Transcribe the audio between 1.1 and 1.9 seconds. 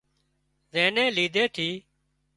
ليڌي ٿِي